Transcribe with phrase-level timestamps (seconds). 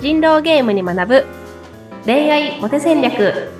[0.00, 1.26] 人狼ゲームに学ぶ
[2.06, 3.50] 恋愛モテ戦略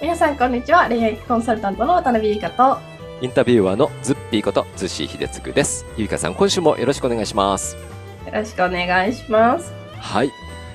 [0.00, 2.78] 皆さんこんにちは恋愛コンサルタントの渡辺優香と
[3.20, 5.84] インタビュアーのズッピーことズッシー秀嗣です。
[5.98, 7.76] ゆいかさん、今週もよろしくお願いします。
[8.24, 10.30] よろしくお願いしますはい。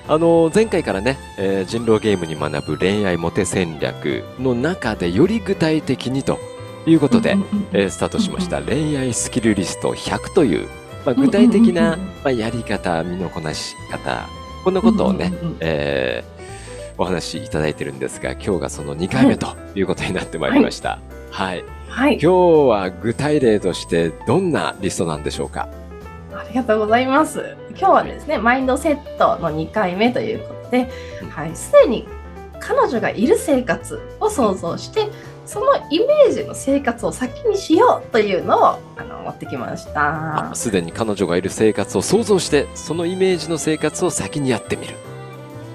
[0.06, 6.38] あの前回からね、えー人狼ゲームに学ぶ恋愛モテ戦略の中でより具体的にと
[6.86, 7.36] いうことで、
[7.72, 8.60] えースタートしました。
[8.62, 10.68] 恋愛スキルリスト100という、
[11.04, 14.28] まあ、具体的な、まあ、やり方、身のこなし方、
[14.64, 16.34] こんなことをね、えー
[16.96, 21.00] お話しいただいてるんですが、今日がその2回目ということになってまいりました。
[21.32, 21.64] はい。
[21.88, 22.20] はい。
[22.22, 25.68] 今日は具体例としてどんなリストなんでしょうか？
[26.32, 27.56] ありがとうございます。
[27.70, 30.88] 今日はですねマインドセットの2回目ということで
[31.20, 31.30] うん。
[31.30, 31.56] はい。
[31.56, 32.06] すでに
[32.60, 35.08] 彼女がいる生活を想像して
[35.46, 44.94] そのイメージの生活を先にしようというのをあの持ってきましたあすでに彼女がいる生活を想像して、そのイメージの生活を先にやってみる。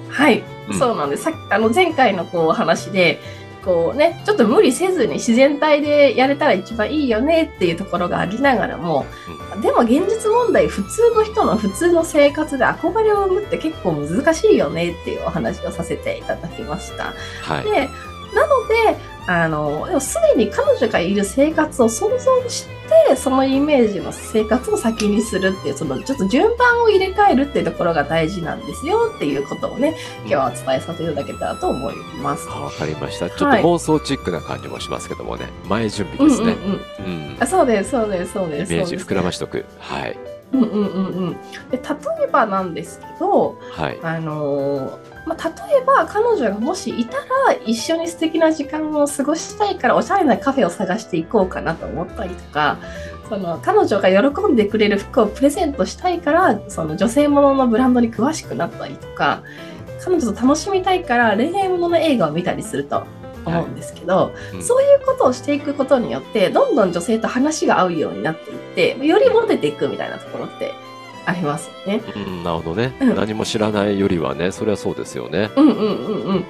[0.09, 3.19] はい、うんそうなんですさっきあの前回のこう話で
[3.63, 9.05] こうねちょっと無理せずに自然体でやれたら一番いいよねっていうところがありながらも、
[9.61, 17.13] でも現実問題普通の人の普通の生活で憧れを生むって結構難しいよねっていうお話をさせていただきました。
[17.43, 17.63] はい。
[17.65, 17.89] で
[18.33, 22.65] なのであのでもすでに彼女がいる生活を想像し
[23.07, 32.47] てそのイメージの生活を先にするっていうそのちょっと順番を入れ替えるっていうところが大事なんですよっていうことをね今日はお伝えさせていただけたらと思います。
[32.49, 33.29] あわかりました。
[33.29, 35.45] ちょっとはい妄想チックな感じもしますけどもね。
[35.67, 36.53] 前準備ですね。
[36.53, 37.37] うんうんうんうん。
[37.39, 38.73] あそうですそうですそうイです。
[38.73, 39.65] メージ膨らましとく。
[39.77, 40.17] はい。
[40.53, 41.33] うんうんうんうん。
[41.69, 41.79] で例
[42.23, 43.99] えばなんですけど、はい。
[44.01, 52.79] あのーまあ、例えば彼女がもしいたら一緒に素敵な時間を過ごしたいからおしゃれなカフェを探していこうかなと思ったりとか
[53.29, 59.43] その彼女が喜んでくれる服をプレゼントしたいからその女性もののブランドに詳しくなったりとか
[60.03, 63.05] 彼女と楽しみたいから恋愛ものの映画を見たりすると
[63.45, 64.63] 思うんですけど、うん。
[64.63, 68.57] そういうことをしていくことによってどんどん女性と話が合うようになっていっ
[68.97, 70.73] てよりモテていくみたいなところって
[71.25, 72.01] ありますよね。
[72.15, 75.49] うん、なるほどね、うん何も知らないよりはね、それはそうですよね。
[75.55, 76.45] うんうんうんうん。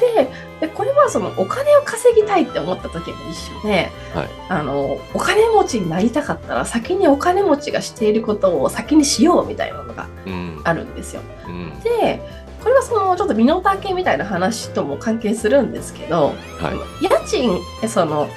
[0.00, 10.60] ででこれはそのお金を稼ぎたいって思った時も一緒で、はいあのお金持ちになりたかったら先にお金持ちがしていることを先にしようみたいなのがうん。
[10.64, 11.22] あるんですよ。
[11.46, 11.80] うん。
[11.80, 12.20] で
[12.62, 17.04] これはそのちょっと身の丈みたいな話とも関係するんですけど、はい。
[17.04, 18.28] 家賃その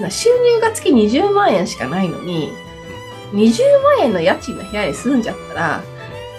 [0.00, 2.50] な収入が月20万円しかないのに
[3.32, 5.82] 20万円の家賃の部屋に住んじゃったら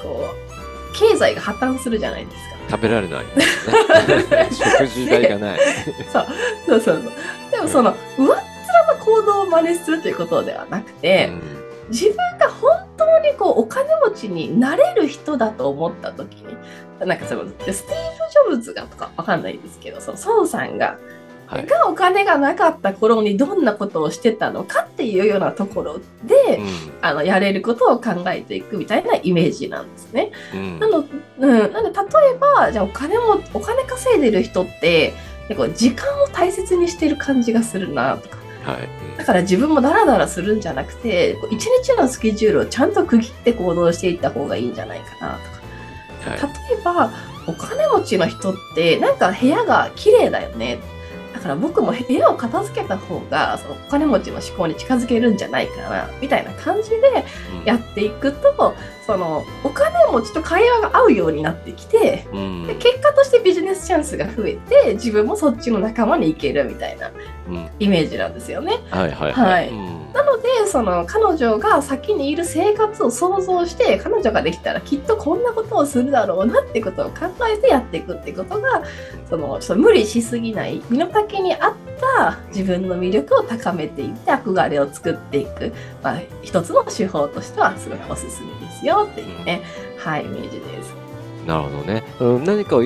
[0.02, 2.54] こう経済が破綻するじゃないですか。
[2.70, 3.30] 食べられない、ね。
[4.52, 5.60] 食事代がない。
[6.12, 6.26] そう
[6.66, 7.02] そうそう。
[7.52, 8.54] でもその上っ
[8.88, 11.32] 面の行動を真似するということではなくて、
[11.90, 16.56] 自分が本当にこうお金持ちになれる人だと思った時に
[17.06, 20.98] なんかそのスティーブ・ジョブズがとかわかんないですけどその孫さんが、
[21.48, 26.68] はいがお金がなかった頃にどんなことをしてたのかっていうようなところで、うん。
[27.02, 30.32] あのやれることを考えていくみたいなイメージなんですね。
[30.54, 30.80] うん。
[30.80, 31.06] なの,、
[31.40, 35.14] うん、なので例えばじゃあお金もお金稼いでる人って
[35.48, 39.18] 結構時間を大切にしてる感じがするなとかはい。
[39.18, 45.38] だから自分もダラダラするんじゃなくて一日のスケジュールをちゃんと区切って行動していった方がいいんじゃないかな
[46.24, 46.40] とかはい。
[46.70, 47.12] 例えば
[47.46, 50.80] お金持ちの人ってなんか部屋が綺麗だよね
[51.34, 56.98] だから僕も部屋を片付けた方がそのお金持ちの思考に近づけるんじゃないかなみたいな感じで
[57.60, 57.66] うん。
[57.66, 62.68] やっていくとそのお金持ちと会話が合うようになってきてうん。
[62.68, 67.12] で結果としてビジネスチャンスが増えて自分もそっちの仲間に行けるみたいな
[67.48, 67.70] うん。
[67.80, 68.80] イメージなんですよね。
[68.92, 69.70] はいはいはい。
[69.70, 78.84] うんなのでその彼女が先にいる生活を想像して彼女ができたらきっとこんなことをするだろうなってことを考えてやっていくってことが
[79.30, 85.74] そのちょっと無理しすぎない身の丈に合った自分の魅力を高めていって憧れを作っていく、
[86.04, 89.62] まあ、一つの手法としてはすごいおすすめですよっていうね、
[89.98, 90.94] はいイメージです。
[91.46, 92.04] なるほどね。
[92.20, 92.78] うん、何か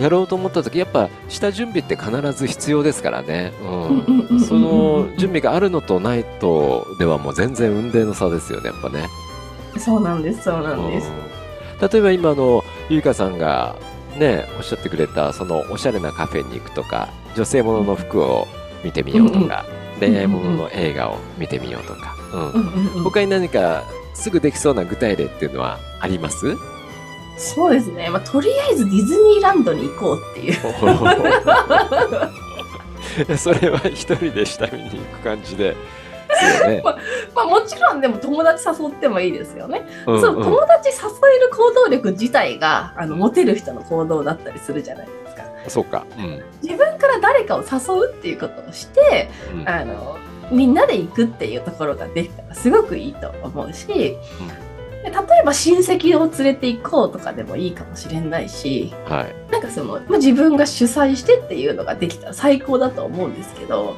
[0.00, 3.52] やろうと思った時やっぱ下準備って必ず必要ですからね。
[3.62, 4.40] うん。
[4.40, 9.08] その準備があるのとないとではもう全然運命の差ですよね、やっぱね。
[9.78, 11.08] そうなんですそうなんです。
[11.08, 11.30] うん
[11.80, 13.74] 例えば今あのゆいかさんが
[14.18, 18.46] ねおっしゃってくれたそのおしゃれなカフェに行くとか女性ものの服を
[18.84, 19.64] 見てみようとか、
[19.98, 22.58] 恋愛ものの映画を見てみようとか、う
[22.98, 26.54] ん他に何かすぐできそうな具体例っていうのはあります？
[27.40, 30.56] そうですね、まあ、とりあえずディズニーランドに行こうっていう。
[33.36, 35.74] それは一人で下見に行く感じで
[36.66, 36.82] ね。
[37.34, 39.86] まあもちろんでも友達誘ってもいいですよね。
[40.06, 40.94] うんその友達誘
[41.36, 45.42] える行動力自体があのモテる人の行動だったりするじゃないですか。
[45.68, 46.04] そうか。
[46.18, 46.42] うん。
[46.62, 50.16] 自分から誰かを誘うっていうことをしてうんあの
[50.50, 54.18] みんなで行くっていうところができたらすごくいいと思うし、で
[55.02, 59.52] 例えば親戚を連れて行こうとかでもいいかもしれないしはい。
[59.52, 63.96] なんかその、まあ、自分が主催してっていうのができたら最高だと思うんですけど、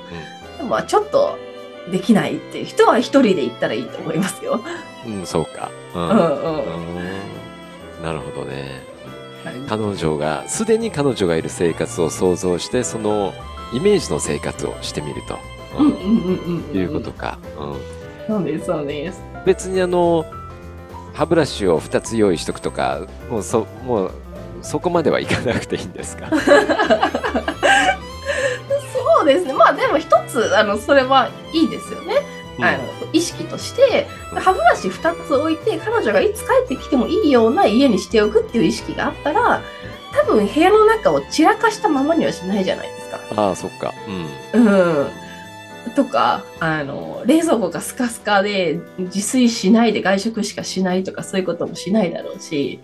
[0.58, 1.38] でもまあちょっと
[1.90, 4.60] できないっていう人は一人で行ったらいいと思いますよ。
[5.06, 5.70] うん、そうか。
[5.94, 5.98] う。
[5.98, 7.42] うんんうんうん
[8.02, 8.82] なるほどね。
[9.68, 13.32] 彼女が、すでに彼女がいる生活を想像して、その
[13.72, 15.38] イメージの生活をしてみると。
[15.78, 16.76] うんうんうんうんうん。
[16.76, 17.38] いうことか。
[17.58, 17.80] うん。
[18.26, 19.22] そうですそうです。
[19.46, 20.24] 別にあの、
[21.14, 23.00] 歯ブラシを2つ用意しとくとか、
[23.30, 24.10] もうそ、もう、
[24.62, 26.28] そこまではいかなくていいんですか？
[28.92, 29.52] そうですね。
[29.52, 32.14] まあでも一つあのそれはいいですよね。
[32.60, 32.78] あの
[33.12, 39.62] 意識としてうん歯ブラシ2つ置いて彼女がいつ帰ってきてもいいような家にしておくっていう意識があったら
[40.12, 43.20] 多分部屋の中を散らかしたままにはしないじゃないですか。
[43.36, 43.92] ああ、そっか。
[44.54, 44.62] うん。
[44.66, 44.70] う
[45.04, 45.10] ん。
[45.90, 52.80] とかあの冷蔵庫がスカスカで自炊しないで外食しかしないとかそういうこともしないだろうし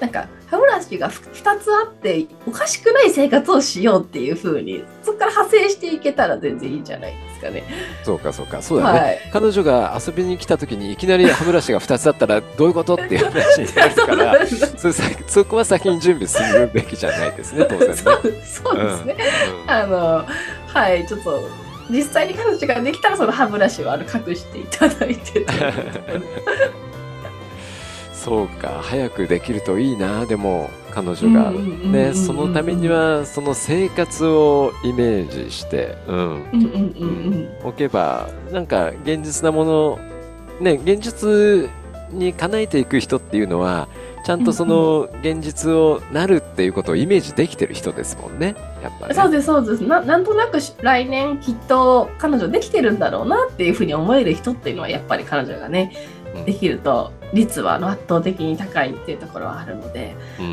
[0.00, 7.64] なんか歯ブラシが2つあっておかしくない生活をしようっていう風にそこから派生していけたら全然いいんじゃないですかね。
[8.04, 8.60] そうか、そうか。
[8.60, 8.98] そうだね。
[8.98, 14.92] はい彼女が遊びに来た時にいきなり歯ブラシが2つあったらどういうことっていう話になるからそ
[15.26, 17.94] そこは先に準備するべきじゃないですね当然ね。
[17.96, 19.16] そうですね。
[19.64, 20.24] うんあの
[20.66, 25.46] はいちょっと実際に彼女ができたらその歯ブラシをあの隠していただいて
[28.12, 31.50] そうか早くできるといいなでも彼女が。
[31.50, 37.68] ねそのためにはその生活をイメージして、うん、うんうんうんうん。
[37.68, 39.98] 置けばなんか現実なもの
[40.60, 41.68] ね現実
[42.10, 43.88] に叶えていく人っていうのは
[44.24, 48.54] ちゃんとその現実をなるっていうことをイメージできてる人ですもんね。
[48.82, 49.14] やっぱり、ね。
[49.14, 49.84] そうですそうです。
[49.84, 55.92] ななんとなくし来年きっと彼女できてるんだろうなっていうふうに思える人っていうのはやっぱり彼女がね
[56.34, 56.44] うん。
[56.46, 60.48] できると率は圧倒的に高いっていうところはあるので、ううん。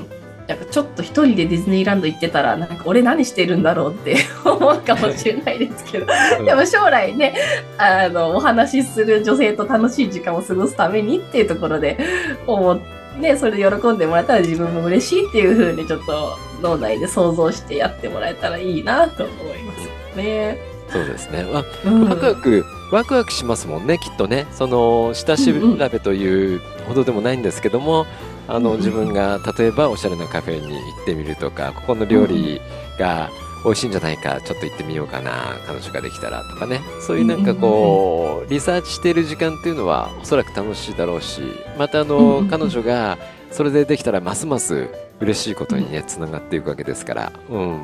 [0.00, 0.06] ん、
[0.46, 6.06] やっぱちょっと一人でディズニーランド行ってたらなんか俺何してるんだろうって 思うかもしれないですけど。
[6.46, 7.34] でも将来ね
[7.76, 11.98] あのお話しする女性と楽しい時間を過ごすためにっていうところで
[12.46, 12.99] 思って。
[13.18, 19.72] ね、それで喜んでもらえたら自分も嬉しいっていう風にちょっと脳内で想像してやってもらえたらいいなと思いま
[20.12, 20.58] すね。
[20.88, 21.44] そうですね。
[21.44, 24.46] わうんワクワク、ワクワクしますもんね、きっとね。
[24.52, 28.06] その、下調べというほどでもないんですけども、
[28.48, 32.60] あの、うんうん自分が例えばおしゃれなカフェに行ってみるとか、ここの料理
[32.98, 33.30] が
[33.64, 36.80] 美味しいんじゃないか、ちょっと行ってみようかな、彼女ができたらとかね。
[37.00, 41.42] そういうなんかこう、リサーチしている時間っていうのはおそらく楽しいだろうし、
[41.78, 43.18] またあの彼女が
[43.50, 44.88] それでできたらますます
[45.20, 47.82] 嬉しいことにね、つながっていくわけですから、うん。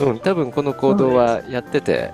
[0.00, 2.12] うん、多分この行動はやってて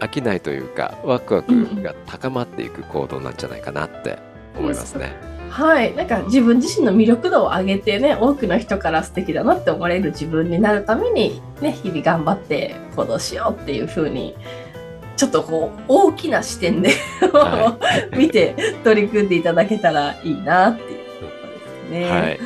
[0.00, 4.18] 飽きないというかワクワクが高まっていく行動なんじゃないかなって
[4.56, 5.35] 思いますね。
[5.56, 14.36] はい、なんか自分自身の魅力度を上げてね多くの人から素敵だなって思われる自分になるためにね日々頑張って行動しようっていう風に
[15.16, 16.90] ちょっとこう大きな視点で
[17.32, 17.78] は
[18.14, 21.32] 見て取り組んでいただけたらいいなっていうとこ
[21.90, 22.10] ろですね。
[22.10, 22.40] はい。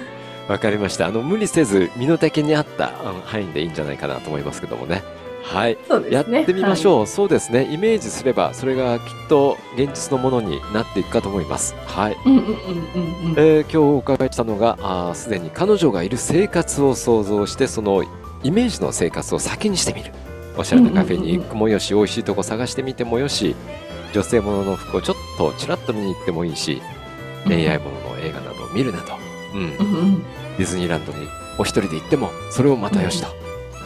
[0.48, 1.06] わかりました。
[1.06, 2.92] あの、無理せず身の丈に合った
[3.24, 5.02] 範囲でいいんじゃないかなと思いますけどもね。
[5.42, 5.76] はい。
[5.76, 6.10] ね。
[6.10, 7.68] やってみましょう、そうですね。
[7.72, 11.74] イメージすれば、それがきっと現実のものになっていくかと思います。
[11.86, 12.16] はい。
[12.24, 18.04] 今日お伺いしたのが、すでに彼女がいる生活を想像して、その
[18.42, 20.12] イメージの生活を先にしてみる。
[20.56, 23.56] おしゃれなカフェに行くもよし、美味しいとこ探してみてもよし、
[24.12, 26.82] 女性ものの服をちょっとちらっと見に行ってもいいし、
[27.46, 29.14] 恋愛ものの映画などを見るなど、
[29.54, 30.22] うん、うんうん
[30.58, 31.28] ディズニーランドに
[31.58, 33.28] お一人で行っても、それをまたよしと、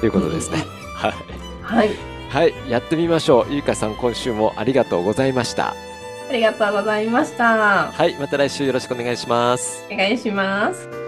[0.01, 0.65] ということですね。
[0.97, 1.15] はい。
[1.65, 1.91] はい。
[2.31, 3.53] はい、やってみましょう。
[3.53, 5.75] ゆうかさん、今週もありがとうございました。
[6.29, 7.93] ありがとうございました。
[7.93, 9.87] はい、また来週よろしくお願いします。
[9.91, 11.04] お願いします。